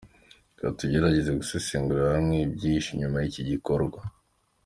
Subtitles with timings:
[0.51, 3.99] Reka tugerageze gusesengurira hamwe ibyihishe inyuma y’iki gikorwa.